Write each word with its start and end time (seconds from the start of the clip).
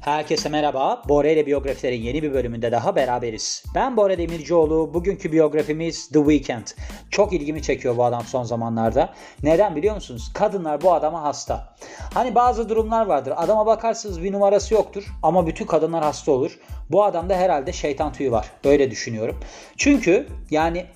Herkese 0.00 0.48
merhaba. 0.48 1.02
Bora 1.08 1.28
ile 1.28 1.46
biyografilerin 1.46 2.02
yeni 2.02 2.22
bir 2.22 2.32
bölümünde 2.32 2.72
daha 2.72 2.96
beraberiz. 2.96 3.64
Ben 3.74 3.96
Bora 3.96 4.18
Demircioğlu. 4.18 4.94
Bugünkü 4.94 5.32
biyografimiz 5.32 6.08
The 6.08 6.18
Weeknd. 6.18 6.66
Çok 7.10 7.32
ilgimi 7.32 7.62
çekiyor 7.62 7.96
bu 7.96 8.04
adam 8.04 8.22
son 8.22 8.42
zamanlarda. 8.42 9.14
Neden 9.42 9.76
biliyor 9.76 9.94
musunuz? 9.94 10.30
Kadınlar 10.34 10.82
bu 10.82 10.92
adama 10.92 11.22
hasta. 11.22 11.74
Hani 12.14 12.34
bazı 12.34 12.68
durumlar 12.68 13.06
vardır. 13.06 13.32
Adama 13.36 13.66
bakarsınız 13.66 14.22
bir 14.22 14.32
numarası 14.32 14.74
yoktur 14.74 15.04
ama 15.22 15.46
bütün 15.46 15.66
kadınlar 15.66 16.04
hasta 16.04 16.32
olur. 16.32 16.58
Bu 16.90 17.04
adamda 17.04 17.34
herhalde 17.34 17.72
şeytan 17.72 18.12
tüyü 18.12 18.32
var. 18.32 18.50
Öyle 18.64 18.90
düşünüyorum. 18.90 19.40
Çünkü 19.76 20.26
yani 20.50 20.86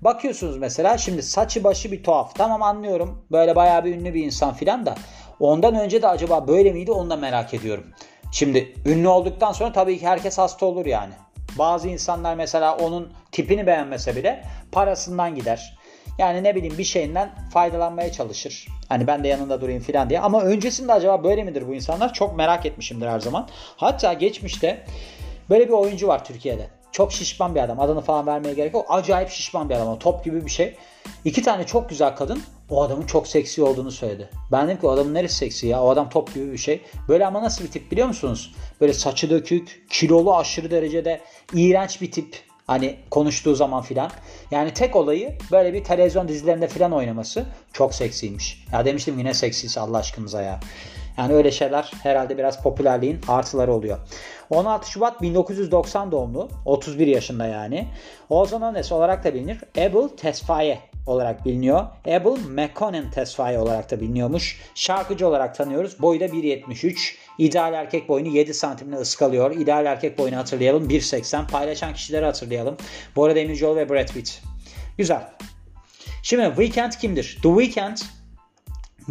Bakıyorsunuz 0.00 0.56
mesela 0.56 0.98
şimdi 0.98 1.22
saçı 1.22 1.64
başı 1.64 1.92
bir 1.92 2.02
tuhaf. 2.02 2.34
Tamam 2.34 2.62
anlıyorum. 2.62 3.24
Böyle 3.32 3.56
bayağı 3.56 3.84
bir 3.84 3.94
ünlü 3.94 4.14
bir 4.14 4.24
insan 4.24 4.54
filan 4.54 4.86
da. 4.86 4.94
Ondan 5.40 5.74
önce 5.74 6.02
de 6.02 6.08
acaba 6.08 6.48
böyle 6.48 6.72
miydi 6.72 6.92
onu 6.92 7.10
da 7.10 7.16
merak 7.16 7.54
ediyorum. 7.54 7.84
Şimdi 8.32 8.74
ünlü 8.86 9.08
olduktan 9.08 9.52
sonra 9.52 9.72
tabii 9.72 9.98
ki 9.98 10.06
herkes 10.06 10.38
hasta 10.38 10.66
olur 10.66 10.86
yani. 10.86 11.12
Bazı 11.58 11.88
insanlar 11.88 12.34
mesela 12.34 12.76
onun 12.76 13.12
tipini 13.32 13.66
beğenmese 13.66 14.16
bile 14.16 14.44
parasından 14.72 15.34
gider. 15.34 15.78
Yani 16.18 16.42
ne 16.42 16.54
bileyim 16.54 16.78
bir 16.78 16.84
şeyinden 16.84 17.30
faydalanmaya 17.52 18.12
çalışır. 18.12 18.68
Hani 18.88 19.06
ben 19.06 19.24
de 19.24 19.28
yanında 19.28 19.60
durayım 19.60 19.82
filan 19.82 20.10
diye. 20.10 20.20
Ama 20.20 20.42
öncesinde 20.42 20.92
acaba 20.92 21.24
böyle 21.24 21.44
midir 21.44 21.68
bu 21.68 21.74
insanlar? 21.74 22.12
Çok 22.12 22.36
merak 22.36 22.66
etmişimdir 22.66 23.06
her 23.06 23.20
zaman. 23.20 23.48
Hatta 23.76 24.12
geçmişte 24.12 24.84
böyle 25.50 25.68
bir 25.68 25.72
oyuncu 25.72 26.08
var 26.08 26.24
Türkiye'de. 26.24 26.79
Çok 26.92 27.12
şişman 27.12 27.54
bir 27.54 27.60
adam. 27.60 27.80
Adını 27.80 28.00
falan 28.00 28.26
vermeye 28.26 28.54
gerek 28.54 28.74
yok. 28.74 28.86
Acayip 28.88 29.28
şişman 29.28 29.68
bir 29.68 29.74
adam. 29.74 29.98
Top 29.98 30.24
gibi 30.24 30.46
bir 30.46 30.50
şey. 30.50 30.76
İki 31.24 31.42
tane 31.42 31.66
çok 31.66 31.88
güzel 31.88 32.16
kadın 32.16 32.42
o 32.70 32.82
adamın 32.82 33.06
çok 33.06 33.28
seksi 33.28 33.62
olduğunu 33.62 33.90
söyledi. 33.90 34.28
Ben 34.52 34.66
dedim 34.68 34.80
ki 34.80 34.86
o 34.86 34.90
adamın 34.90 35.14
neresi 35.14 35.36
seksi 35.36 35.66
ya? 35.66 35.82
O 35.82 35.90
adam 35.90 36.08
top 36.08 36.34
gibi 36.34 36.52
bir 36.52 36.58
şey. 36.58 36.80
Böyle 37.08 37.26
ama 37.26 37.42
nasıl 37.42 37.64
bir 37.64 37.70
tip 37.70 37.92
biliyor 37.92 38.06
musunuz? 38.06 38.54
Böyle 38.80 38.92
saçı 38.92 39.30
dökük, 39.30 39.86
kilolu 39.90 40.36
aşırı 40.36 40.70
derecede 40.70 41.20
iğrenç 41.54 42.02
bir 42.02 42.12
tip. 42.12 42.36
Hani 42.66 42.96
konuştuğu 43.10 43.54
zaman 43.54 43.82
filan. 43.82 44.10
Yani 44.50 44.74
tek 44.74 44.96
olayı 44.96 45.38
böyle 45.52 45.72
bir 45.72 45.84
televizyon 45.84 46.28
dizilerinde 46.28 46.68
filan 46.68 46.92
oynaması 46.92 47.44
çok 47.72 47.94
seksiymiş. 47.94 48.64
Ya 48.72 48.84
demiştim 48.84 49.18
yine 49.18 49.34
seksiyse 49.34 49.80
Allah 49.80 49.98
aşkınıza 49.98 50.42
ya. 50.42 50.60
Yani 51.18 51.34
öyle 51.34 51.50
şeyler 51.50 51.90
herhalde 52.02 52.38
biraz 52.38 52.62
popülerliğin 52.62 53.20
artıları 53.28 53.72
oluyor. 53.72 53.98
16 54.50 54.90
Şubat 54.90 55.22
1990 55.22 56.12
doğumlu. 56.12 56.48
31 56.64 57.06
yaşında 57.06 57.46
yani. 57.46 57.88
Ozan 58.28 58.62
Ones 58.62 58.92
olarak 58.92 59.24
da 59.24 59.34
bilinir. 59.34 59.58
Abel 59.78 60.08
Tesfaye 60.08 60.78
olarak 61.06 61.44
biliniyor. 61.44 61.86
Abel 62.06 62.36
McConan 62.48 63.10
Tesfaye 63.10 63.58
olarak 63.58 63.90
da 63.90 64.00
biliniyormuş. 64.00 64.60
Şarkıcı 64.74 65.28
olarak 65.28 65.54
tanıyoruz. 65.54 66.02
Boyu 66.02 66.20
da 66.20 66.26
1.73. 66.26 67.14
İdeal 67.38 67.74
erkek 67.74 68.08
boyunu 68.08 68.28
7 68.28 68.54
santimle 68.54 68.96
ıskalıyor. 68.96 69.50
İdeal 69.56 69.86
erkek 69.86 70.18
boyunu 70.18 70.36
hatırlayalım. 70.36 70.88
1.80. 70.88 71.46
Paylaşan 71.46 71.94
kişileri 71.94 72.24
hatırlayalım. 72.24 72.76
Bora 73.16 73.34
Demircioğlu 73.34 73.76
ve 73.76 73.88
Brad 73.88 74.08
Pitt. 74.08 74.42
Güzel. 74.98 75.30
Şimdi 76.22 76.46
Weekend 76.46 76.92
kimdir? 76.92 77.38
The 77.42 77.48
Weekend 77.48 77.96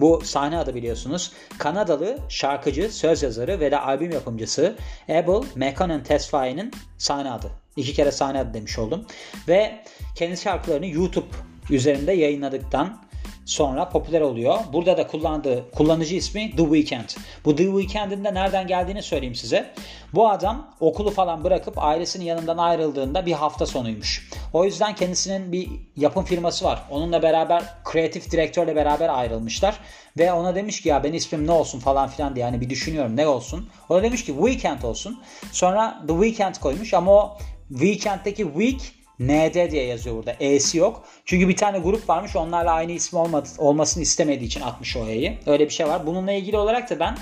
bu 0.01 0.21
sahne 0.23 0.57
adı 0.57 0.75
biliyorsunuz. 0.75 1.31
Kanadalı 1.57 2.17
şarkıcı, 2.29 2.91
söz 2.91 3.23
yazarı 3.23 3.59
ve 3.59 3.71
de 3.71 3.79
albüm 3.79 4.11
yapımcısı 4.11 4.75
Abel 5.09 5.43
McConan 5.55 6.03
Tesfaye'nin 6.03 6.71
sahne 6.97 7.31
adı. 7.31 7.47
İki 7.75 7.93
kere 7.93 8.11
sahne 8.11 8.39
adı 8.39 8.53
demiş 8.53 8.79
oldum. 8.79 9.05
Ve 9.47 9.83
kendi 10.15 10.37
şarkılarını 10.37 10.87
YouTube 10.87 11.27
üzerinde 11.69 12.11
yayınladıktan 12.11 13.08
sonra 13.49 13.89
popüler 13.89 14.21
oluyor. 14.21 14.57
Burada 14.73 14.97
da 14.97 15.07
kullandığı 15.07 15.71
kullanıcı 15.71 16.15
ismi 16.15 16.55
The 16.55 16.63
Weeknd. 16.63 17.09
Bu 17.45 17.55
The 17.55 17.63
Weeknd'in 17.63 18.23
de 18.23 18.33
nereden 18.33 18.67
geldiğini 18.67 19.03
söyleyeyim 19.03 19.35
size. 19.35 19.73
Bu 20.13 20.29
adam 20.29 20.75
okulu 20.79 21.09
falan 21.11 21.43
bırakıp 21.43 21.73
ailesinin 21.77 22.25
yanından 22.25 22.57
ayrıldığında 22.57 23.25
bir 23.25 23.31
hafta 23.31 23.65
sonuymuş. 23.65 24.29
O 24.53 24.65
yüzden 24.65 24.95
kendisinin 24.95 25.51
bir 25.51 25.69
yapım 25.95 26.25
firması 26.25 26.65
var. 26.65 26.83
Onunla 26.89 27.21
beraber 27.21 27.63
kreatif 27.83 28.31
direktörle 28.31 28.75
beraber 28.75 29.09
ayrılmışlar. 29.09 29.79
Ve 30.17 30.33
ona 30.33 30.55
demiş 30.55 30.81
ki 30.81 30.89
ya 30.89 31.03
ben 31.03 31.13
ismim 31.13 31.47
ne 31.47 31.51
olsun 31.51 31.79
falan 31.79 32.09
filan 32.09 32.35
diye 32.35 32.45
yani 32.45 32.61
bir 32.61 32.69
düşünüyorum 32.69 33.15
ne 33.15 33.27
olsun. 33.27 33.69
O 33.89 33.95
da 33.95 34.03
demiş 34.03 34.25
ki 34.25 34.33
Weekend 34.33 34.81
olsun. 34.81 35.21
Sonra 35.51 36.01
The 36.07 36.13
Weekend 36.13 36.55
koymuş 36.55 36.93
ama 36.93 37.11
o 37.11 37.37
Weekend'deki 37.69 38.43
week 38.43 38.98
ND 39.19 39.71
diye 39.71 39.85
yazıyor 39.85 40.15
burada. 40.15 40.35
E'si 40.39 40.77
yok. 40.77 41.03
Çünkü 41.25 41.49
bir 41.49 41.55
tane 41.55 41.79
grup 41.79 42.09
varmış 42.09 42.35
onlarla 42.35 42.71
aynı 42.71 42.91
isim 42.91 43.19
olmadı, 43.19 43.49
olmasını 43.57 44.03
istemediği 44.03 44.45
için 44.45 44.61
atmış 44.61 44.97
o 44.97 45.07
E'yi. 45.07 45.37
Öyle 45.45 45.65
bir 45.65 45.73
şey 45.73 45.87
var. 45.87 46.07
Bununla 46.07 46.31
ilgili 46.31 46.57
olarak 46.57 46.89
da 46.89 46.99
ben 46.99 47.17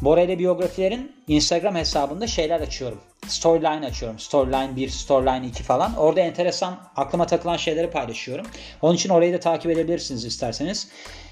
Bora 0.00 0.20
ile 0.20 0.38
biyografilerin 0.38 1.12
Instagram 1.28 1.74
hesabında 1.74 2.26
şeyler 2.26 2.60
açıyorum. 2.60 3.00
Storyline 3.26 3.86
açıyorum. 3.86 4.18
Storyline 4.18 4.76
1, 4.76 4.88
Storyline 4.88 5.46
2 5.46 5.62
falan. 5.62 5.96
Orada 5.96 6.20
enteresan 6.20 6.78
aklıma 6.96 7.26
takılan 7.26 7.56
şeyleri 7.56 7.90
paylaşıyorum. 7.90 8.46
Onun 8.82 8.94
için 8.94 9.10
orayı 9.10 9.32
da 9.32 9.40
takip 9.40 9.70
edebilirsiniz 9.70 10.24
isterseniz. 10.24 10.88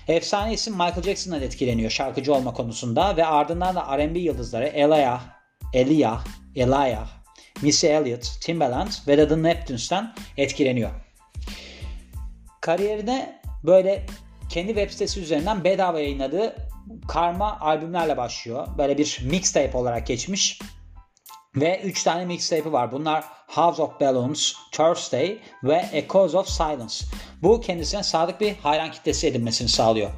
Efsane 0.08 0.52
isim 0.52 0.72
Michael 0.72 1.02
Jackson'dan 1.02 1.42
etkileniyor 1.42 1.90
şarkıcı 1.90 2.34
olma 2.34 2.54
konusunda 2.54 3.16
ve 3.16 3.26
ardından 3.26 3.74
da 3.74 3.98
R&B 3.98 4.18
yıldızları 4.18 4.66
Elia, 4.66 5.20
Elia, 5.74 6.20
Elia, 6.56 7.06
Missy 7.62 7.86
Elliott, 7.86 8.40
Timbaland 8.40 8.90
ve 9.08 9.28
The 9.28 9.42
Neptunes'tan 9.42 10.14
etkileniyor. 10.36 10.90
Kariyerine 12.60 13.40
böyle 13.64 14.06
kendi 14.48 14.68
web 14.68 14.90
sitesi 14.90 15.20
üzerinden 15.20 15.64
bedava 15.64 16.00
yayınladığı 16.00 16.56
karma 17.08 17.60
albümlerle 17.60 18.16
başlıyor. 18.16 18.68
Böyle 18.78 18.98
bir 18.98 19.20
mixtape 19.24 19.78
olarak 19.78 20.06
geçmiş. 20.06 20.58
Ve 21.56 21.80
3 21.84 22.02
tane 22.02 22.24
mixtape'i 22.24 22.72
var. 22.72 22.92
Bunlar 22.92 23.24
House 23.46 23.82
of 23.82 24.00
Balloons, 24.00 24.52
Thursday 24.72 25.38
ve 25.64 25.84
Echoes 25.92 26.34
of 26.34 26.48
Silence. 26.48 26.94
Bu 27.42 27.60
kendisine 27.60 28.02
sadık 28.02 28.40
bir 28.40 28.54
hayran 28.54 28.90
kitlesi 28.90 29.26
edinmesini 29.26 29.68
sağlıyor. 29.68 30.10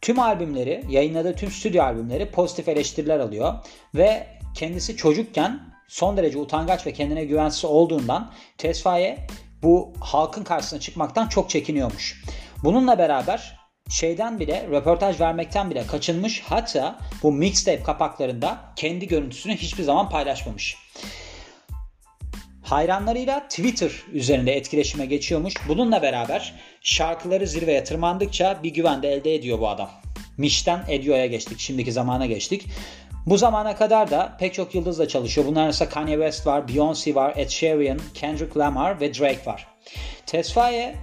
Tüm 0.00 0.18
albümleri, 0.18 0.84
yayınladığı 0.88 1.34
tüm 1.34 1.50
stüdyo 1.50 1.82
albümleri 1.82 2.30
pozitif 2.30 2.68
eleştiriler 2.68 3.18
alıyor. 3.18 3.54
Ve 3.94 4.26
kendisi 4.54 4.96
çocukken 4.96 5.73
son 5.88 6.16
derece 6.16 6.38
utangaç 6.38 6.86
ve 6.86 6.92
kendine 6.92 7.24
güvensiz 7.24 7.64
olduğundan 7.64 8.32
Tesfaye 8.58 9.26
bu 9.62 9.92
halkın 10.00 10.44
karşısına 10.44 10.80
çıkmaktan 10.80 11.28
çok 11.28 11.50
çekiniyormuş. 11.50 12.24
Bununla 12.64 12.98
beraber 12.98 13.58
şeyden 13.90 14.40
bile 14.40 14.66
röportaj 14.70 15.20
vermekten 15.20 15.70
bile 15.70 15.86
kaçınmış 15.86 16.42
hatta 16.46 16.98
bu 17.22 17.32
mixtape 17.32 17.82
kapaklarında 17.82 18.58
kendi 18.76 19.08
görüntüsünü 19.08 19.56
hiçbir 19.56 19.82
zaman 19.82 20.08
paylaşmamış. 20.08 20.76
Hayranlarıyla 22.62 23.48
Twitter 23.48 23.90
üzerinde 24.12 24.52
etkileşime 24.52 25.06
geçiyormuş. 25.06 25.54
Bununla 25.68 26.02
beraber 26.02 26.54
şarkıları 26.82 27.46
zirveye 27.46 27.84
tırmandıkça 27.84 28.60
bir 28.62 28.74
güven 28.74 29.02
de 29.02 29.12
elde 29.12 29.34
ediyor 29.34 29.60
bu 29.60 29.68
adam. 29.68 29.90
Miş'ten 30.38 30.84
Edio'ya 30.88 31.26
geçtik. 31.26 31.60
Şimdiki 31.60 31.92
zamana 31.92 32.26
geçtik. 32.26 32.66
Bu 33.26 33.38
zamana 33.38 33.76
kadar 33.76 34.10
da 34.10 34.36
pek 34.38 34.54
çok 34.54 34.74
yıldızla 34.74 35.08
çalışıyor. 35.08 35.46
Bunlar 35.46 35.64
arasında 35.64 35.88
Kanye 35.88 36.14
West 36.14 36.46
var, 36.46 36.62
Beyoncé 36.62 37.14
var, 37.14 37.32
Ed 37.36 37.48
Sheeran, 37.48 38.00
Kendrick 38.14 38.60
Lamar 38.60 39.00
ve 39.00 39.14
Drake 39.14 39.46
var. 39.46 39.66
Tesfaye 40.26 40.94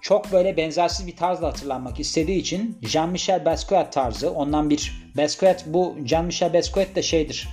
çok 0.00 0.32
böyle 0.32 0.56
benzersiz 0.56 1.06
bir 1.06 1.16
tarzla 1.16 1.46
hatırlanmak 1.46 2.00
istediği 2.00 2.38
için 2.38 2.78
Jean-Michel 2.82 3.44
Basquiat 3.44 3.92
tarzı 3.92 4.30
ondan 4.30 4.70
bir 4.70 5.10
Basquiat 5.16 5.66
bu 5.66 5.96
Jean-Michel 6.04 6.54
Basquiat 6.54 6.94
de 6.94 7.02
şeydir. 7.02 7.48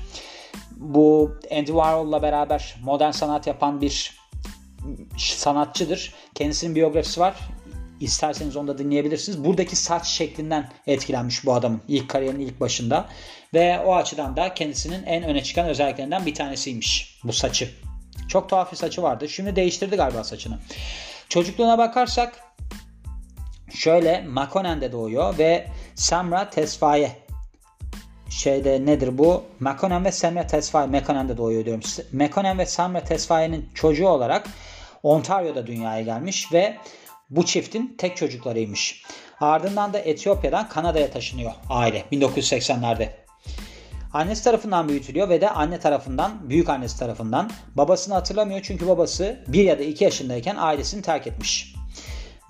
Bu 0.72 1.32
Andy 1.52 1.66
Warhol'la 1.66 2.22
beraber 2.22 2.76
modern 2.84 3.12
sanat 3.12 3.48
yapan 3.48 3.82
bir 3.82 4.18
sanatçıdır. 5.18 6.14
Kendisinin 6.36 6.76
biyografisi 6.76 7.20
var. 7.20 7.36
İsterseniz 8.00 8.56
onu 8.56 8.68
da 8.68 8.78
dinleyebilirsiniz. 8.78 9.44
Buradaki 9.44 9.76
saç 9.76 10.08
şeklinden 10.08 10.70
etkilenmiş 10.88 11.46
bu 11.46 11.54
adamın 11.54 11.82
ilk 11.88 12.10
kariyerinin 12.10 12.46
ilk 12.46 12.60
başında. 12.60 13.10
Ve 13.54 13.80
o 13.80 13.96
açıdan 13.96 14.38
da 14.38 14.54
kendisinin 14.54 15.04
en 15.04 15.24
öne 15.24 15.44
çıkan 15.44 15.68
özelliklerinden 15.68 16.26
bir 16.26 16.34
tanesiymiş 16.36 17.20
bu 17.24 17.34
saçı. 17.34 17.70
Çok 18.28 18.50
tuhaf 18.50 18.72
bir 18.72 18.78
saçı 18.78 19.02
vardı. 19.02 19.30
Şimdi 19.30 19.56
değiştirdi 19.56 19.96
galiba 19.96 20.24
saçını. 20.24 20.60
Çocukluğuna 21.30 21.78
bakarsak 21.78 22.40
şöyle 23.74 24.22
Makonen'de 24.22 24.92
doğuyor 24.92 25.38
ve 25.38 25.68
Samra 25.96 26.50
Tesfaye 26.50 27.12
şeyde 28.30 28.86
nedir 28.86 29.18
bu? 29.18 29.44
Mekonen 29.60 30.06
ve 30.06 30.12
Samra 30.12 30.48
Tesfaye 30.48 30.88
Mekonen'de 30.88 31.38
doğuyor 31.38 31.66
diyorum. 31.66 31.84
Mekonen 32.12 32.58
ve 32.58 32.66
Samra 32.66 33.04
Tesfaye'nin 33.04 33.70
çocuğu 33.74 34.08
olarak 34.08 34.48
Ontario'da 35.04 35.68
dünyaya 35.68 36.02
gelmiş 36.02 36.54
ve 36.54 36.78
bu 37.30 37.46
çiftin 37.46 37.96
tek 37.98 38.18
çocuklarıymış. 38.18 39.04
Ardından 39.40 39.94
da 39.94 40.00
Etiyopya'dan 40.00 40.70
Kanada'ya 40.70 41.12
taşınıyor 41.12 41.52
aile 41.70 42.04
1980'lerde. 42.12 43.10
Annesi 44.14 44.44
tarafından 44.44 44.90
büyütülüyor 44.90 45.30
ve 45.30 45.42
de 45.42 45.50
anne 45.50 45.80
tarafından, 45.80 46.50
büyük 46.50 46.70
annesi 46.70 47.00
tarafından. 47.00 47.52
Babasını 47.76 48.14
hatırlamıyor 48.14 48.62
çünkü 48.64 48.88
babası 48.88 49.44
1 49.48 49.64
ya 49.64 49.80
da 49.80 49.84
2 49.84 50.04
yaşındayken 50.04 50.56
ailesini 50.56 51.02
terk 51.02 51.28
etmiş. 51.28 51.76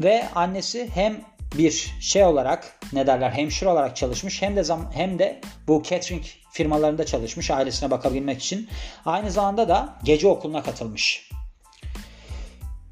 Ve 0.02 0.30
annesi 0.36 0.90
hem 0.94 1.22
bir 1.58 1.92
şey 2.00 2.24
olarak 2.24 2.80
ne 2.94 3.08
derler 3.08 3.32
hemşire 3.32 3.70
olarak 3.70 3.96
çalışmış 3.96 4.42
hem 4.42 4.56
de 4.56 4.64
zam, 4.64 4.92
hem 4.94 5.20
de 5.20 5.42
bu 5.68 5.84
catering 5.90 6.24
firmalarında 6.52 7.06
çalışmış 7.06 7.52
ailesine 7.52 7.92
bakabilmek 7.92 8.42
için. 8.42 8.70
Aynı 9.06 9.32
zamanda 9.32 9.70
da 9.70 9.96
gece 10.04 10.28
okuluna 10.28 10.64
katılmış. 10.64 11.30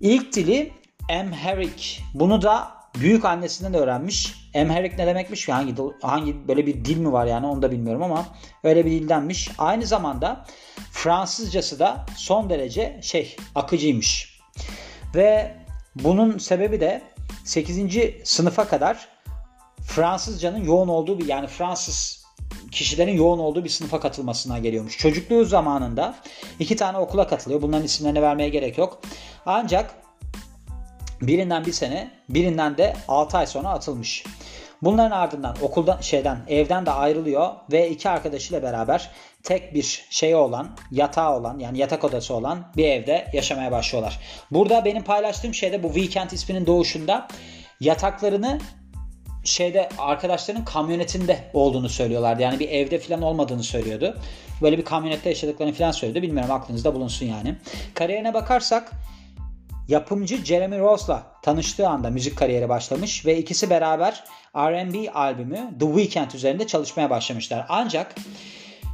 İlk 0.01 0.35
dili 0.35 0.71
Amharic. 1.09 2.01
Bunu 2.13 2.41
da 2.41 2.71
büyük 2.99 3.25
annesinden 3.25 3.73
öğrenmiş. 3.73 4.35
Amharic 4.55 4.97
ne 4.97 5.07
demekmiş? 5.07 5.49
Hangi 5.49 5.75
hangi 6.01 6.47
böyle 6.47 6.65
bir 6.65 6.85
dil 6.85 6.97
mi 6.97 7.11
var 7.11 7.25
yani 7.25 7.45
onu 7.45 7.61
da 7.61 7.71
bilmiyorum 7.71 8.03
ama 8.03 8.25
öyle 8.63 8.85
bir 8.85 8.91
dildenmiş. 8.91 9.51
Aynı 9.57 9.85
zamanda 9.85 10.45
Fransızcası 10.91 11.79
da 11.79 12.05
son 12.17 12.49
derece 12.49 12.99
şey 13.03 13.35
akıcıymış. 13.55 14.39
Ve 15.15 15.55
bunun 15.95 16.37
sebebi 16.37 16.81
de 16.81 17.01
8. 17.43 17.99
sınıfa 18.23 18.67
kadar 18.67 19.07
Fransızcanın 19.87 20.63
yoğun 20.63 20.87
olduğu 20.87 21.19
bir 21.19 21.27
yani 21.27 21.47
Fransız 21.47 22.23
kişilerin 22.71 23.17
yoğun 23.17 23.39
olduğu 23.39 23.63
bir 23.63 23.69
sınıfa 23.69 23.99
katılmasına 23.99 24.59
geliyormuş. 24.59 24.97
Çocukluğu 24.97 25.45
zamanında 25.45 26.15
iki 26.59 26.75
tane 26.75 26.97
okula 26.97 27.27
katılıyor. 27.27 27.61
Bunların 27.61 27.85
isimlerini 27.85 28.21
vermeye 28.21 28.49
gerek 28.49 28.77
yok. 28.77 29.01
Ancak 29.45 30.02
birinden 31.27 31.65
bir 31.65 31.71
sene, 31.71 32.11
birinden 32.29 32.77
de 32.77 32.93
6 33.07 33.37
ay 33.37 33.47
sonra 33.47 33.69
atılmış. 33.69 34.23
Bunların 34.81 35.11
ardından 35.11 35.55
okuldan 35.61 36.01
şeyden 36.01 36.37
evden 36.47 36.85
de 36.85 36.91
ayrılıyor 36.91 37.49
ve 37.71 37.89
iki 37.89 38.09
arkadaşıyla 38.09 38.63
beraber 38.63 39.11
tek 39.43 39.73
bir 39.73 40.05
şey 40.09 40.35
olan, 40.35 40.77
yatağı 40.91 41.37
olan 41.37 41.59
yani 41.59 41.77
yatak 41.77 42.03
odası 42.03 42.33
olan 42.33 42.71
bir 42.77 42.85
evde 42.85 43.27
yaşamaya 43.33 43.71
başlıyorlar. 43.71 44.19
Burada 44.51 44.85
benim 44.85 45.03
paylaştığım 45.03 45.53
şeyde 45.53 45.83
bu 45.83 45.87
Weekend 45.87 46.31
isminin 46.31 46.65
doğuşunda 46.65 47.27
yataklarını 47.79 48.59
şeyde 49.43 49.89
arkadaşlarının 49.97 50.65
kamyonetinde 50.65 51.39
olduğunu 51.53 51.89
söylüyorlardı. 51.89 52.41
Yani 52.41 52.59
bir 52.59 52.69
evde 52.69 52.99
falan 52.99 53.21
olmadığını 53.21 53.63
söylüyordu. 53.63 54.17
Böyle 54.61 54.77
bir 54.77 54.85
kamyonette 54.85 55.29
yaşadıklarını 55.29 55.73
falan 55.73 55.91
söylüyordu. 55.91 56.27
Bilmiyorum 56.27 56.51
aklınızda 56.51 56.95
bulunsun 56.95 57.25
yani. 57.25 57.55
Kariyerine 57.93 58.33
bakarsak 58.33 58.91
yapımcı 59.87 60.45
Jeremy 60.45 60.79
Ross'la 60.79 61.23
tanıştığı 61.41 61.87
anda 61.87 62.09
müzik 62.09 62.37
kariyeri 62.37 62.69
başlamış 62.69 63.25
ve 63.25 63.37
ikisi 63.37 63.69
beraber 63.69 64.23
R&B 64.55 65.11
albümü 65.11 65.75
The 65.79 65.85
Weeknd 65.85 66.31
üzerinde 66.31 66.67
çalışmaya 66.67 67.09
başlamışlar. 67.09 67.65
Ancak 67.69 68.15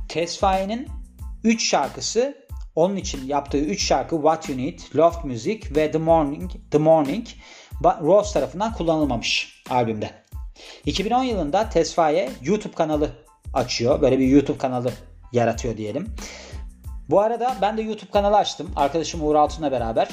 Tesfaye'nin 0.07 0.88
3 1.44 1.69
şarkısı 1.69 2.38
onun 2.75 2.95
için 2.95 3.27
yaptığı 3.27 3.57
3 3.57 3.88
şarkı 3.88 4.15
What 4.15 4.50
You 4.50 4.57
Need, 4.57 4.80
Loft 4.95 5.25
Music 5.25 5.75
ve 5.75 5.91
The 5.91 5.97
Morning, 5.97 6.51
The 6.71 6.77
Morning 6.77 7.27
Ross 7.83 8.33
tarafından 8.33 8.74
kullanılmamış 8.74 9.63
albümde. 9.69 10.12
2010 10.86 11.24
yılında 11.24 11.69
Tesfaye 11.69 12.30
YouTube 12.44 12.74
kanalı 12.74 13.12
açıyor. 13.53 14.01
Böyle 14.01 14.19
bir 14.19 14.27
YouTube 14.27 14.57
kanalı 14.57 14.91
yaratıyor 15.33 15.77
diyelim. 15.77 16.15
Bu 17.09 17.21
arada 17.21 17.57
ben 17.62 17.77
de 17.77 17.81
YouTube 17.81 18.12
kanalı 18.12 18.38
açtım. 18.38 18.71
Arkadaşım 18.75 19.24
Uğur 19.24 19.36
Altun'la 19.36 19.71
beraber. 19.71 20.09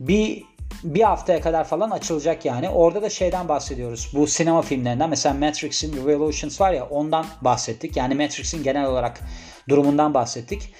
Bir 0.00 0.50
bir 0.84 1.02
haftaya 1.02 1.40
kadar 1.40 1.64
falan 1.64 1.90
açılacak 1.90 2.44
yani. 2.44 2.68
Orada 2.68 3.02
da 3.02 3.10
şeyden 3.10 3.48
bahsediyoruz. 3.48 4.10
Bu 4.14 4.26
sinema 4.26 4.62
filmlerinden 4.62 5.10
mesela 5.10 5.34
Matrix'in 5.34 6.06
Revolutions 6.06 6.60
var 6.60 6.72
ya 6.72 6.86
ondan 6.86 7.26
bahsettik. 7.40 7.96
Yani 7.96 8.14
Matrix'in 8.14 8.62
genel 8.62 8.84
olarak 8.84 9.20
durumundan 9.68 10.14
bahsettik. 10.14 10.74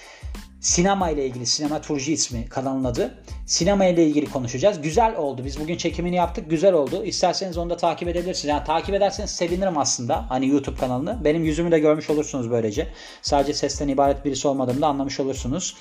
Sinema 0.60 1.10
ile 1.10 1.26
ilgili 1.26 1.46
Sinema 1.46 1.80
Turji 1.80 2.12
ismi 2.12 2.48
kanalın 2.48 2.84
adı. 2.84 3.22
Sinema 3.50 3.84
ile 3.84 4.06
ilgili 4.06 4.30
konuşacağız. 4.30 4.82
Güzel 4.82 5.16
oldu. 5.16 5.44
Biz 5.44 5.60
bugün 5.60 5.76
çekimini 5.76 6.16
yaptık. 6.16 6.50
Güzel 6.50 6.72
oldu. 6.72 7.04
İsterseniz 7.04 7.58
onu 7.58 7.70
da 7.70 7.76
takip 7.76 8.08
edebilirsiniz. 8.08 8.44
Yani 8.44 8.64
takip 8.64 8.94
ederseniz 8.94 9.30
sevinirim 9.30 9.78
aslında. 9.78 10.30
Hani 10.30 10.48
YouTube 10.48 10.76
kanalını. 10.76 11.24
Benim 11.24 11.44
yüzümü 11.44 11.70
de 11.70 11.78
görmüş 11.78 12.10
olursunuz 12.10 12.50
böylece. 12.50 12.88
Sadece 13.22 13.54
sesten 13.54 13.88
ibaret 13.88 14.24
birisi 14.24 14.48
olmadığımı 14.48 14.80
da 14.80 14.86
anlamış 14.86 15.20
olursunuz. 15.20 15.76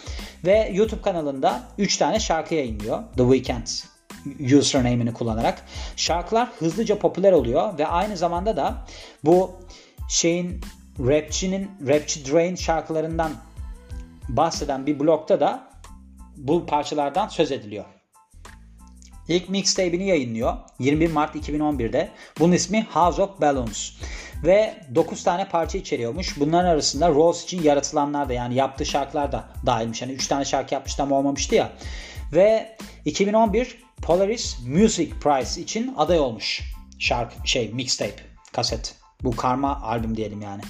Ve 0.45 0.71
YouTube 0.73 1.01
kanalında 1.01 1.63
3 1.77 1.97
tane 1.97 2.19
şarkı 2.19 2.55
yayınlıyor. 2.55 3.03
The 3.17 3.23
Weeknd 3.23 3.67
username'ini 4.57 5.13
kullanarak. 5.13 5.65
Şarkılar 5.95 6.49
hızlıca 6.59 6.99
popüler 6.99 7.31
oluyor 7.31 7.77
ve 7.77 7.87
aynı 7.87 8.17
zamanda 8.17 8.57
da 8.57 8.85
bu 9.25 9.51
şeyin 10.09 10.61
rapçinin 10.99 11.71
rapçi 11.87 12.31
Drain 12.31 12.55
şarkılarından 12.55 13.31
bahseden 14.29 14.85
bir 14.85 14.99
blokta 14.99 15.39
da 15.39 15.68
bu 16.39 16.65
parçalardan 16.65 17.27
söz 17.27 17.51
ediliyor. 17.51 17.85
İlk 19.27 19.49
mixtape'ini 19.49 20.07
yayınlıyor 20.07 20.57
21 20.79 21.11
Mart 21.11 21.35
2011'de. 21.35 22.09
Bunun 22.39 22.51
ismi 22.53 22.87
House 22.91 23.21
of 23.21 23.41
Balloons. 23.41 23.91
Ve 24.43 24.83
9 24.95 25.23
tane 25.23 25.49
parça 25.49 25.77
içeriyormuş. 25.77 26.39
Bunların 26.39 26.69
arasında 26.69 27.09
Rose 27.09 27.43
için 27.43 27.63
yaratılanlar 27.63 28.29
da 28.29 28.33
yani 28.33 28.55
yaptığı 28.55 28.85
şarkılar 28.85 29.31
da 29.31 29.49
dahilmiş. 29.65 30.01
Hani 30.01 30.11
3 30.11 30.27
tane 30.27 30.45
şarkı 30.45 30.73
yapmıştı 30.73 31.03
ama 31.03 31.15
olmamıştı 31.17 31.55
ya. 31.55 31.71
Ve 32.33 32.77
2011 33.05 33.77
Polaris 34.01 34.57
Music 34.67 35.11
Prize 35.23 35.61
için 35.61 35.93
aday 35.97 36.19
olmuş. 36.19 36.61
Şarkı 36.99 37.47
şey 37.47 37.69
mixtape, 37.73 38.23
kaset. 38.53 38.95
Bu 39.23 39.35
karma 39.35 39.81
albüm 39.81 40.17
diyelim 40.17 40.41
yani. 40.41 40.61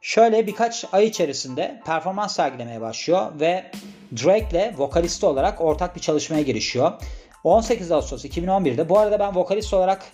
Şöyle 0.00 0.46
birkaç 0.46 0.84
ay 0.92 1.06
içerisinde 1.06 1.82
performans 1.86 2.36
sergilemeye 2.36 2.80
başlıyor 2.80 3.40
ve 3.40 3.70
Drake 4.12 4.48
ile 4.50 4.74
vokalisti 4.78 5.26
olarak 5.26 5.60
ortak 5.60 5.96
bir 5.96 6.00
çalışmaya 6.00 6.42
girişiyor. 6.42 6.92
18 7.44 7.92
Ağustos 7.92 8.24
2011'de 8.24 8.88
bu 8.88 8.98
arada 8.98 9.18
ben 9.18 9.36
vokalist 9.36 9.74
olarak 9.74 10.12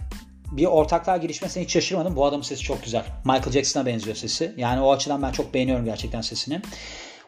bir 0.52 0.66
ortaklığa 0.66 1.16
girişmesine 1.16 1.64
hiç 1.64 1.72
şaşırmadım. 1.72 2.16
Bu 2.16 2.26
adamın 2.26 2.42
sesi 2.42 2.62
çok 2.62 2.82
güzel. 2.82 3.04
Michael 3.24 3.52
Jackson'a 3.52 3.86
benziyor 3.86 4.16
sesi. 4.16 4.54
Yani 4.56 4.80
o 4.80 4.92
açıdan 4.92 5.22
ben 5.22 5.32
çok 5.32 5.54
beğeniyorum 5.54 5.84
gerçekten 5.84 6.20
sesini. 6.20 6.60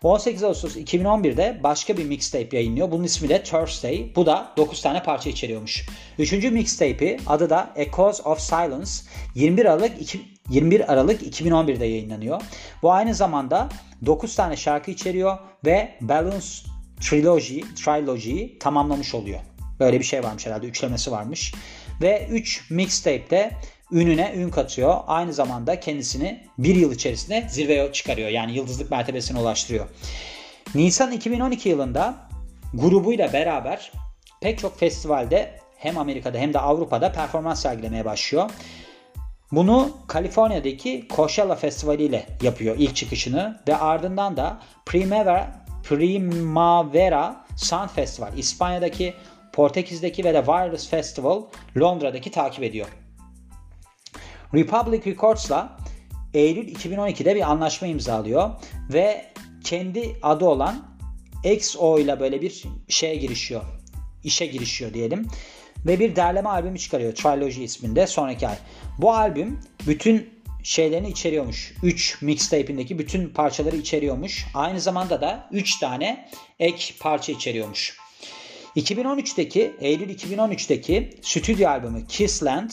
18 0.02 0.42
Ağustos 0.42 0.76
2011'de 0.76 1.60
başka 1.62 1.96
bir 1.96 2.04
mixtape 2.04 2.56
yayınlıyor. 2.56 2.90
Bunun 2.90 3.04
ismi 3.04 3.28
de 3.28 3.42
Thursday. 3.42 4.12
Bu 4.16 4.26
da 4.26 4.52
9 4.56 4.82
tane 4.82 5.02
parça 5.02 5.30
içeriyormuş. 5.30 5.86
Üçüncü 6.18 6.50
mixtape'i 6.50 7.18
adı 7.26 7.50
da 7.50 7.70
Echoes 7.76 8.26
of 8.26 8.40
Silence 8.40 8.90
21 9.34 9.64
Aralık 9.64 10.00
2, 10.00 10.20
21 10.50 10.92
Aralık 10.92 11.22
2011'de 11.22 11.86
yayınlanıyor. 11.86 12.42
Bu 12.82 12.92
aynı 12.92 13.14
zamanda 13.14 13.68
9 14.06 14.34
tane 14.34 14.56
şarkı 14.56 14.90
içeriyor 14.90 15.38
ve 15.64 15.94
Balance 16.00 16.46
Trilogy, 17.00 17.60
Trilogy'yi 17.60 18.58
tamamlamış 18.58 19.14
oluyor. 19.14 19.40
Böyle 19.80 19.98
bir 19.98 20.04
şey 20.04 20.24
varmış 20.24 20.46
herhalde. 20.46 20.66
Üçlemesi 20.66 21.10
varmış. 21.10 21.54
Ve 22.02 22.28
3 22.30 22.70
mixtape'de 22.70 23.50
ününe 23.92 24.32
ün 24.36 24.50
katıyor. 24.50 25.00
Aynı 25.06 25.32
zamanda 25.32 25.80
kendisini 25.80 26.46
bir 26.58 26.74
yıl 26.74 26.92
içerisinde 26.92 27.46
zirveye 27.50 27.92
çıkarıyor. 27.92 28.28
Yani 28.28 28.52
yıldızlık 28.52 28.90
mertebesine 28.90 29.38
ulaştırıyor. 29.38 29.86
Nisan 30.74 31.12
2012 31.12 31.68
yılında 31.68 32.14
grubuyla 32.74 33.32
beraber 33.32 33.92
pek 34.40 34.58
çok 34.58 34.78
festivalde 34.78 35.60
hem 35.76 35.98
Amerika'da 35.98 36.38
hem 36.38 36.54
de 36.54 36.58
Avrupa'da 36.58 37.12
performans 37.12 37.62
sergilemeye 37.62 38.04
başlıyor. 38.04 38.50
Bunu 39.52 39.90
Kaliforniya'daki 40.06 41.06
Coachella 41.16 41.54
Festivali 41.54 42.02
ile 42.02 42.26
yapıyor 42.42 42.76
ilk 42.78 42.96
çıkışını 42.96 43.60
ve 43.68 43.76
ardından 43.76 44.36
da 44.36 44.58
Primavera, 44.86 45.66
Primavera 45.84 47.46
Sound 47.56 47.88
Festival 47.88 48.38
İspanya'daki 48.38 49.14
Portekiz'deki 49.52 50.24
ve 50.24 50.34
de 50.34 50.46
Virus 50.46 50.88
Festival 50.88 51.42
Londra'daki 51.76 52.30
takip 52.30 52.64
ediyor. 52.64 52.88
Republic 54.54 55.06
Records'la 55.06 55.76
Eylül 56.34 56.74
2012'de 56.74 57.34
bir 57.34 57.50
anlaşma 57.50 57.88
imzalıyor 57.88 58.50
ve 58.92 59.24
kendi 59.64 60.16
adı 60.22 60.44
olan 60.44 60.86
XO 61.44 61.98
ile 61.98 62.20
böyle 62.20 62.42
bir 62.42 62.64
şeye 62.88 63.16
girişiyor. 63.16 63.62
İşe 64.24 64.46
girişiyor 64.46 64.94
diyelim. 64.94 65.28
Ve 65.86 66.00
bir 66.00 66.16
derleme 66.16 66.48
albümü 66.48 66.78
çıkarıyor 66.78 67.14
Trilogy 67.14 67.64
isminde 67.64 68.06
sonraki 68.06 68.48
ay. 68.48 68.56
Bu 68.98 69.12
albüm 69.12 69.60
bütün 69.86 70.30
şeylerini 70.62 71.08
içeriyormuş. 71.08 71.74
3 71.82 72.22
mixtape'indeki 72.22 72.98
bütün 72.98 73.28
parçaları 73.28 73.76
içeriyormuş. 73.76 74.46
Aynı 74.54 74.80
zamanda 74.80 75.20
da 75.20 75.48
3 75.52 75.78
tane 75.78 76.28
ek 76.58 76.94
parça 77.00 77.32
içeriyormuş. 77.32 77.96
2013'teki 78.76 79.76
Eylül 79.80 80.10
2013'teki 80.10 81.18
stüdyo 81.22 81.68
albümü 81.68 82.06
Kissland 82.06 82.70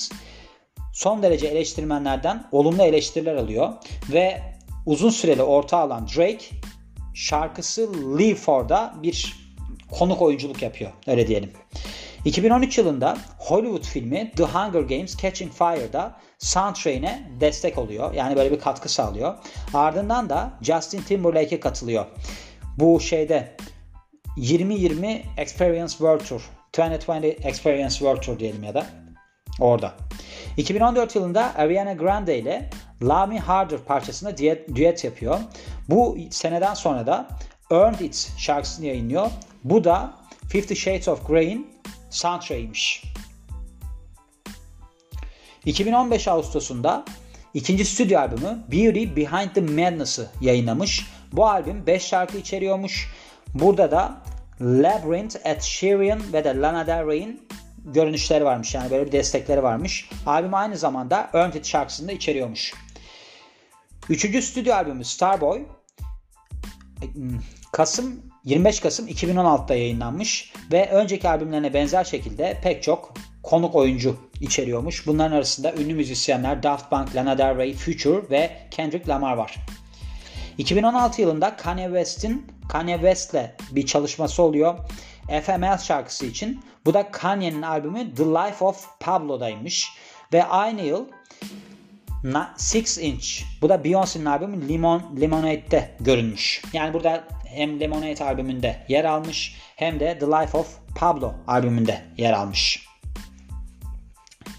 son 0.94 1.24
derece 1.24 1.48
eleştirmenlerden 1.48 2.48
olumlu 2.52 2.84
eleştiriler 2.84 3.36
alıyor 3.36 3.74
ve 4.14 4.42
uzun 4.86 5.10
süreli 5.10 5.44
orta 5.44 5.78
alan 5.78 6.08
Drake 6.08 6.46
şarkısı 7.14 7.94
Leave 8.20 8.36
For'da 8.36 8.96
bir 9.04 9.36
konuk 9.92 10.22
oyunculuk 10.22 10.62
yapıyor. 10.62 10.92
Öyle 11.08 11.28
diyelim. 11.28 11.52
2013 12.26 12.78
yılında 12.78 13.18
Hollywood 13.38 13.84
filmi 13.84 14.32
The 14.32 14.44
Hunger 14.44 14.82
Games 14.82 15.18
Catching 15.18 15.54
Fire'da 15.54 16.16
soundtrack'ine 16.40 17.32
destek 17.40 17.78
oluyor. 17.78 18.14
Yani 18.14 18.36
böyle 18.36 18.52
bir 18.52 18.60
katkı 18.60 18.90
sağlıyor. 18.90 19.36
Ardından 19.74 20.30
da 20.30 20.54
Justin 20.62 21.02
Timberlake'e 21.02 21.60
katılıyor. 21.60 22.06
Bu 22.78 23.00
şeyde 23.00 23.56
2020 24.38 25.22
Experience 25.38 25.92
World 25.92 26.26
Tour 26.26 26.42
2020 26.74 27.28
Experience 27.28 27.94
World 27.94 28.22
Tour 28.22 28.40
diyelim 28.40 28.64
ya 28.64 28.74
da 28.74 28.86
orada. 29.60 29.94
2014 30.58 31.16
yılında 31.16 31.56
Ariana 31.56 31.94
Grande 31.94 32.40
ile 32.40 32.70
Love 33.02 33.26
Me 33.26 33.40
Harder 33.40 33.80
parçasında 33.80 34.38
düet 34.76 35.04
yapıyor. 35.04 35.40
Bu 35.90 36.18
seneden 36.30 36.74
sonra 36.74 37.08
da 37.08 37.28
Earned 37.72 38.00
It 38.00 38.34
şarkısını 38.38 38.86
yayınlıyor. 38.86 39.32
Bu 39.64 39.84
da 39.84 40.14
Fifty 40.48 40.74
Shades 40.74 41.08
of 41.08 41.28
Grey'in 41.28 41.74
soundtrack'iymiş. 42.14 43.04
2015 45.66 46.28
Ağustos'unda 46.28 47.06
ikinci 47.54 47.86
stüdyo 47.86 48.20
albümü 48.20 48.64
Beauty 48.72 49.04
Behind 49.16 49.50
the 49.54 49.62
Madness'ı 49.62 50.32
yayınlamış. 50.42 51.08
Bu 51.32 51.48
albüm 51.48 51.88
5 51.88 52.04
şarkı 52.04 52.38
içeriyormuş. 52.38 53.14
Burada 53.54 53.92
da 53.92 54.22
Labyrinth, 54.62 55.36
Ed 55.44 55.62
Sheeran 55.62 56.34
ve 56.34 56.44
de 56.44 56.58
Lana 56.58 56.88
Del 56.88 57.08
Rey'in 57.08 57.48
görünüşleri 57.86 58.46
varmış. 58.46 58.76
Yani 58.76 58.92
böyle 58.92 59.06
bir 59.06 59.12
destekleri 59.12 59.64
varmış. 59.64 60.10
Albüm 60.26 60.54
aynı 60.54 60.78
zamanda 60.78 61.30
Earned 61.34 61.54
It 61.54 61.66
şarkısını 61.66 62.08
da 62.08 62.12
içeriyormuş. 62.12 62.74
Üçüncü 64.10 64.42
stüdyo 64.42 64.74
albümü 64.74 65.06
Starboy 65.06 65.62
Kasım 67.72 68.22
25 68.44 68.80
Kasım 68.80 69.08
2016'da 69.08 69.76
yayınlanmış 69.76 70.54
ve 70.72 70.90
önceki 70.90 71.30
albümlerine 71.30 71.74
benzer 71.74 72.04
şekilde 72.04 72.60
pek 72.64 72.84
çok 72.84 73.14
konuk 73.44 73.76
oyuncu 73.76 74.18
içeriyormuş. 74.42 75.08
Bunların 75.08 75.36
arasında 75.36 75.74
ünlü 75.74 75.94
müzisyenler 75.94 76.64
Daft 76.64 76.90
Punk, 76.90 77.16
Lana 77.16 77.38
Del 77.38 77.58
Rey, 77.58 77.74
Future 77.74 78.30
ve 78.30 78.52
Kendrick 78.72 79.08
Lamar 79.08 79.34
var. 79.34 79.56
2016 80.58 81.22
yılında 81.22 81.56
Kanye 81.56 81.86
West'in 81.86 82.46
Kanye 82.70 82.96
West'le 82.96 83.56
bir 83.72 83.86
çalışması 83.86 84.44
oluyor. 84.44 84.76
FML 85.44 85.78
şarkısı 85.78 86.26
için. 86.26 86.62
Bu 86.86 86.94
da 86.94 87.12
Kanye'nin 87.12 87.62
albümü 87.62 88.16
The 88.16 88.24
Life 88.24 88.66
of 88.66 88.88
Pablo'daymış. 89.00 89.90
Ve 90.34 90.44
aynı 90.44 90.82
yıl 90.82 91.06
Six 92.58 92.98
Inch. 92.98 93.28
Bu 93.62 93.70
da 93.70 93.76
Beyoncé'nin 93.76 94.26
albümü 94.26 94.68
Limon, 94.68 95.22
Lemonade'de 95.22 95.92
görünmüş. 96.00 96.62
Yani 96.74 96.94
burada 96.94 97.24
hem 97.46 97.80
Lemonade 97.80 98.24
albümünde 98.24 98.86
yer 98.88 99.06
almış 99.06 99.56
hem 99.76 100.00
de 100.00 100.20
The 100.20 100.26
Life 100.26 100.58
of 100.58 100.78
Pablo 100.96 101.34
albümünde 101.48 102.02
yer 102.18 102.34
almış. 102.34 102.86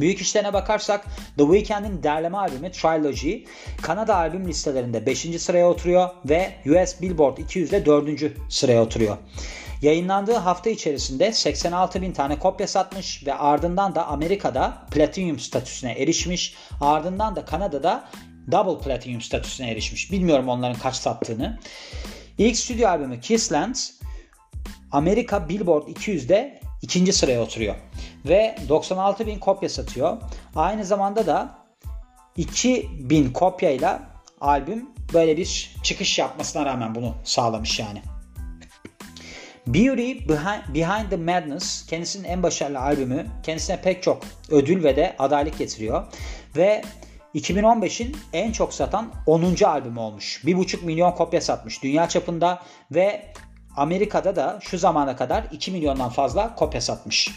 Büyük 0.01 0.21
işlerine 0.21 0.53
bakarsak 0.53 1.05
The 1.39 1.45
Weeknd'in 1.45 2.03
derleme 2.03 2.39
albümü 2.39 2.73
Trilogy 2.73 3.37
Kanada 3.83 4.17
albüm 4.17 4.49
listelerinde 4.49 5.07
5. 5.07 5.19
sıraya 5.19 5.69
oturuyor 5.69 6.09
ve 6.25 6.53
US 6.67 7.01
Billboard 7.01 7.39
200'de 7.39 7.87
4. 7.87 8.33
sıraya 8.49 8.83
oturuyor. 8.83 9.17
Yayınlandığı 9.85 10.35
hafta 10.35 10.71
içerisinde 10.71 11.33
86 11.33 12.03
bin 12.03 12.13
tane 12.13 12.39
kopya 12.39 12.69
satmış 12.69 13.27
ve 13.27 13.35
ardından 13.35 13.95
da 13.95 14.07
Amerika'da 14.07 14.87
Platinum 14.91 15.39
statüsüne 15.39 15.93
erişmiş. 15.93 16.55
Ardından 16.81 17.37
da 17.37 17.45
Kanada'da 17.45 18.09
Double 18.53 18.85
Platinum 18.85 19.21
statüsüne 19.21 19.71
erişmiş. 19.71 20.13
Bilmiyorum 20.13 20.49
onların 20.49 20.79
kaç 20.79 20.97
sattığını. 20.97 21.59
İlk 22.39 22.57
stüdyo 22.57 22.89
albümü 22.89 23.21
Kissland 23.21 23.75
Amerika 24.93 25.49
Billboard 25.49 25.89
200'de 25.89 26.61
ikinci 26.83 27.13
sıraya 27.13 27.43
oturuyor. 27.43 27.75
Ve 28.25 28.57
96 28.69 29.27
bin 29.27 29.39
kopya 29.39 29.69
satıyor. 29.69 30.17
Aynı 30.57 30.85
zamanda 30.85 31.27
da 31.27 31.59
2000 32.37 33.33
kopyayla 33.33 34.03
albüm 34.41 34.91
böyle 35.13 35.37
bir 35.37 35.77
çıkış 35.83 36.19
yapmasına 36.19 36.67
rağmen 36.67 36.95
bunu 36.95 37.15
sağlamış 37.25 37.79
yani. 37.79 38.14
Beauty 39.67 40.13
Behind 40.75 41.11
the 41.11 41.17
Madness 41.17 41.87
kendisinin 41.87 42.29
en 42.29 42.43
başarılı 42.43 42.81
albümü. 42.81 43.27
Kendisine 43.43 43.81
pek 43.81 44.03
çok 44.03 44.23
ödül 44.51 44.85
ve 44.85 44.97
de 44.97 45.17
adaylık 45.19 45.59
getiriyor. 45.59 46.05
Ve 46.57 46.83
2015'in 47.35 48.17
en 48.33 48.53
çok 48.53 48.75
satan 48.75 49.13
10. 49.27 49.65
albümü 49.65 50.01
olmuş. 50.01 50.43
1,5 50.45 50.85
milyon 50.85 51.13
kopya 51.13 51.41
satmış 51.41 51.83
dünya 51.83 52.09
çapında 52.09 52.63
ve 52.91 53.33
Amerika'da 53.77 54.37
da 54.37 54.59
şu 54.63 54.79
zamana 54.79 55.17
kadar 55.17 55.45
2 55.53 55.71
milyondan 55.71 56.11
fazla 56.11 56.55
kopya 56.55 56.81
satmış. 56.81 57.31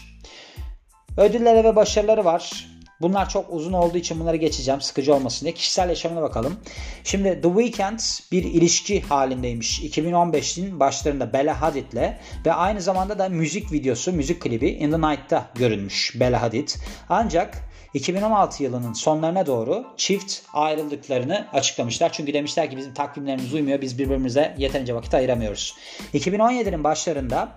Ödülleri 1.16 1.64
ve 1.64 1.76
başarıları 1.76 2.24
var. 2.24 2.68
Bunlar 3.00 3.28
çok 3.28 3.52
uzun 3.52 3.72
olduğu 3.72 3.98
için 3.98 4.20
bunları 4.20 4.36
geçeceğim 4.36 4.80
sıkıcı 4.80 5.14
olmasın 5.14 5.46
diye. 5.46 5.54
Kişisel 5.54 5.88
yaşamına 5.88 6.22
bakalım. 6.22 6.56
Şimdi 7.04 7.40
The 7.42 7.48
Weeknd 7.48 8.00
bir 8.32 8.44
ilişki 8.44 9.02
halindeymiş. 9.02 9.80
2015'in 9.80 10.80
başlarında 10.80 11.32
Bella 11.32 11.60
Hadid'le 11.60 12.16
ve 12.46 12.52
aynı 12.52 12.80
zamanda 12.80 13.18
da 13.18 13.28
müzik 13.28 13.72
videosu, 13.72 14.12
müzik 14.12 14.42
klibi 14.42 14.68
In 14.68 14.90
The 14.90 15.00
Night'ta 15.00 15.50
görünmüş 15.54 16.16
Bella 16.20 16.42
Hadid. 16.42 16.68
Ancak 17.08 17.68
2016 17.94 18.62
yılının 18.62 18.92
sonlarına 18.92 19.46
doğru 19.46 19.86
çift 19.96 20.42
ayrıldıklarını 20.52 21.46
açıklamışlar. 21.52 22.12
Çünkü 22.12 22.34
demişler 22.34 22.70
ki 22.70 22.76
bizim 22.76 22.94
takvimlerimiz 22.94 23.54
uymuyor. 23.54 23.80
Biz 23.80 23.98
birbirimize 23.98 24.54
yeterince 24.58 24.94
vakit 24.94 25.14
ayıramıyoruz. 25.14 25.74
2017'nin 26.14 26.84
başlarında 26.84 27.48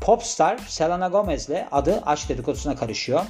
popstar 0.00 0.58
Selena 0.68 1.08
Gomez'le 1.08 1.66
adı 1.72 2.02
aşk 2.06 2.28
dedikodusuna 2.28 2.76
karışıyor. 2.76 3.20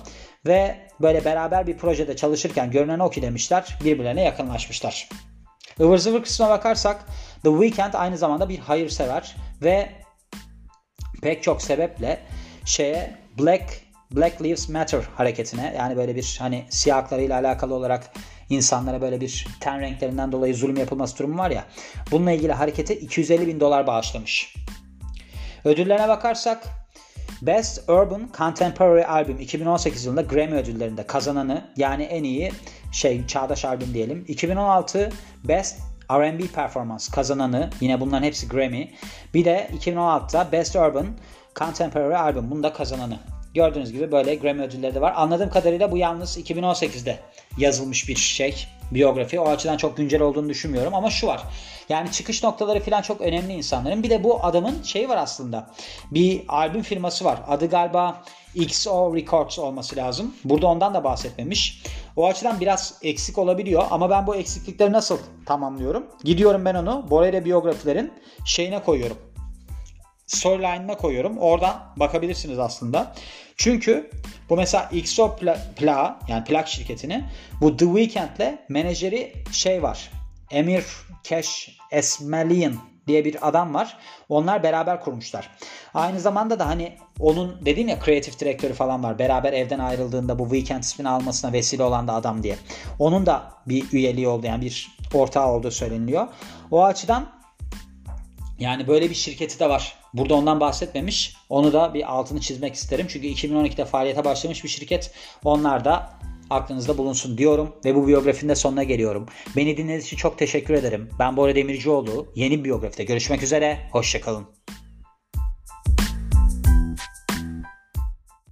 Ve 0.46 0.76
böyle 1.00 1.24
beraber 1.24 1.66
bir 1.66 1.76
projede 1.76 2.16
çalışırken 2.16 2.70
görünen 2.70 2.98
o 2.98 3.10
ki 3.10 3.22
demişler 3.22 3.78
birbirlerine 3.84 4.22
yakınlaşmışlar. 4.22 5.08
Ivır 5.80 5.98
zıvır 5.98 6.22
kısmına 6.22 6.50
bakarsak 6.50 7.04
The 7.42 7.50
Weeknd 7.50 7.94
aynı 7.94 8.18
zamanda 8.18 8.48
bir 8.48 8.58
hayırsever 8.58 9.36
ve 9.62 9.88
pek 11.22 11.42
çok 11.42 11.62
sebeple 11.62 12.20
şeye 12.64 13.14
Black 13.38 13.86
Black 14.10 14.42
Lives 14.42 14.68
Matter 14.68 15.02
hareketine 15.16 15.74
yani 15.78 15.96
böyle 15.96 16.16
bir 16.16 16.36
hani 16.38 16.64
siyahlarıyla 16.70 17.40
alakalı 17.40 17.74
olarak 17.74 18.12
insanlara 18.50 19.00
böyle 19.00 19.20
bir 19.20 19.46
ten 19.60 19.80
renklerinden 19.80 20.32
dolayı 20.32 20.54
zulüm 20.54 20.76
yapılması 20.76 21.18
durumu 21.18 21.38
var 21.38 21.50
ya 21.50 21.64
bununla 22.10 22.32
ilgili 22.32 22.52
harekete 22.52 22.96
250 22.96 23.46
bin 23.46 23.60
dolar 23.60 23.86
bağışlamış. 23.86 24.54
Ödüllerine 25.64 26.08
bakarsak 26.08 26.66
Best 27.42 27.88
Urban 27.88 28.28
Contemporary 28.36 29.04
Album 29.04 29.40
2018 29.40 30.04
yılında 30.04 30.22
Grammy 30.22 30.54
ödüllerinde 30.54 31.06
kazananı 31.06 31.64
yani 31.76 32.02
en 32.02 32.24
iyi 32.24 32.52
şey 32.92 33.26
çağdaş 33.26 33.64
albüm 33.64 33.94
diyelim. 33.94 34.24
2016 34.28 35.12
Best 35.44 35.80
R&B 36.10 36.46
Performance 36.46 37.04
kazananı 37.12 37.70
yine 37.80 38.00
bunların 38.00 38.22
hepsi 38.22 38.48
Grammy. 38.48 38.88
Bir 39.34 39.44
de 39.44 39.70
2016'da 39.80 40.52
Best 40.52 40.76
Urban 40.76 41.06
Contemporary 41.56 42.16
Album 42.16 42.50
bunda 42.50 42.72
kazananı. 42.72 43.18
Gördüğünüz 43.54 43.92
gibi 43.92 44.12
böyle 44.12 44.34
Grammy 44.34 44.62
ödülleri 44.62 44.94
de 44.94 45.00
var. 45.00 45.12
Anladığım 45.16 45.50
kadarıyla 45.50 45.92
bu 45.92 45.96
yalnız 45.96 46.38
2018'de 46.38 47.18
yazılmış 47.58 48.08
bir 48.08 48.16
şey, 48.16 48.66
biyografi. 48.90 49.40
O 49.40 49.48
açıdan 49.48 49.76
çok 49.76 49.96
güncel 49.96 50.22
olduğunu 50.22 50.48
düşünmüyorum 50.48 50.94
ama 50.94 51.10
şu 51.10 51.26
var. 51.26 51.42
Yani 51.88 52.12
çıkış 52.12 52.42
noktaları 52.42 52.80
falan 52.80 53.02
çok 53.02 53.20
önemli 53.20 53.52
insanların. 53.52 54.02
Bir 54.02 54.10
de 54.10 54.24
bu 54.24 54.44
adamın 54.44 54.82
şeyi 54.82 55.08
var 55.08 55.16
aslında. 55.16 55.70
Bir 56.10 56.42
albüm 56.48 56.82
firması 56.82 57.24
var. 57.24 57.38
Adı 57.48 57.66
galiba 57.70 58.22
XO 58.54 59.16
Records 59.16 59.58
olması 59.58 59.96
lazım. 59.96 60.34
Burada 60.44 60.66
ondan 60.66 60.94
da 60.94 61.04
bahsetmemiş. 61.04 61.82
O 62.16 62.26
açıdan 62.26 62.60
biraz 62.60 62.98
eksik 63.02 63.38
olabiliyor 63.38 63.84
ama 63.90 64.10
ben 64.10 64.26
bu 64.26 64.36
eksiklikleri 64.36 64.92
nasıl 64.92 65.18
tamamlıyorum? 65.46 66.06
Gidiyorum 66.24 66.64
ben 66.64 66.74
onu 66.74 67.06
Borel'e 67.10 67.44
biyografilerin 67.44 68.12
şeyine 68.44 68.82
koyuyorum 68.82 69.25
storyline'ına 70.26 70.96
koyuyorum. 70.96 71.38
Oradan 71.38 71.92
bakabilirsiniz 71.96 72.58
aslında. 72.58 73.14
Çünkü 73.56 74.10
bu 74.48 74.56
mesela 74.56 74.88
XO 74.92 75.36
Pla, 75.76 76.18
yani 76.28 76.44
plak 76.44 76.68
şirketini 76.68 77.24
bu 77.60 77.76
The 77.76 77.84
Weeknd'le 77.84 78.58
menajeri 78.68 79.32
şey 79.52 79.82
var. 79.82 80.10
Emir 80.50 80.84
Cash 81.24 81.78
Esmelian 81.90 82.74
diye 83.06 83.24
bir 83.24 83.48
adam 83.48 83.74
var. 83.74 83.98
Onlar 84.28 84.62
beraber 84.62 85.00
kurmuşlar. 85.00 85.50
Aynı 85.94 86.20
zamanda 86.20 86.58
da 86.58 86.66
hani 86.66 86.96
onun 87.20 87.66
dediğim 87.66 87.88
ya 87.88 87.98
kreatif 87.98 88.40
direktörü 88.40 88.72
falan 88.72 89.02
var. 89.02 89.18
Beraber 89.18 89.52
evden 89.52 89.78
ayrıldığında 89.78 90.38
bu 90.38 90.44
Weekend 90.44 90.82
ismini 90.82 91.08
almasına 91.08 91.52
vesile 91.52 91.82
olan 91.82 92.08
da 92.08 92.12
adam 92.12 92.42
diye. 92.42 92.56
Onun 92.98 93.26
da 93.26 93.52
bir 93.66 93.92
üyeliği 93.92 94.28
oldu 94.28 94.46
yani 94.46 94.64
bir 94.64 94.96
ortağı 95.14 95.46
olduğu 95.46 95.70
söyleniliyor. 95.70 96.28
O 96.70 96.84
açıdan 96.84 97.26
yani 98.58 98.88
böyle 98.88 99.10
bir 99.10 99.14
şirketi 99.14 99.60
de 99.60 99.68
var. 99.68 99.94
Burada 100.16 100.34
ondan 100.34 100.60
bahsetmemiş. 100.60 101.36
Onu 101.48 101.72
da 101.72 101.94
bir 101.94 102.12
altını 102.12 102.40
çizmek 102.40 102.74
isterim. 102.74 103.06
Çünkü 103.08 103.26
2012'de 103.26 103.84
faaliyete 103.84 104.24
başlamış 104.24 104.64
bir 104.64 104.68
şirket. 104.68 105.10
Onlar 105.44 105.84
da 105.84 106.10
aklınızda 106.50 106.98
bulunsun 106.98 107.38
diyorum 107.38 107.76
ve 107.84 107.94
bu 107.94 108.06
biyografinin 108.06 108.50
de 108.50 108.54
sonuna 108.54 108.82
geliyorum. 108.82 109.26
Beni 109.56 109.76
dinlediğiniz 109.76 110.04
için 110.04 110.16
çok 110.16 110.38
teşekkür 110.38 110.74
ederim. 110.74 111.10
Ben 111.18 111.36
Bora 111.36 111.54
Demircioğlu. 111.54 112.26
Yeni 112.34 112.58
bir 112.58 112.64
biyografide 112.64 113.04
görüşmek 113.04 113.42
üzere. 113.42 113.78
Hoşçakalın. 113.92 114.55